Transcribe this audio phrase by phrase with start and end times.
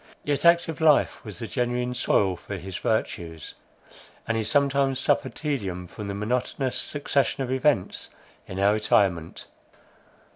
[0.23, 3.53] Yet active life was the genuine soil for his virtues;
[4.27, 8.09] and he sometimes suffered tedium from the monotonous succession of events
[8.47, 9.45] in our retirement.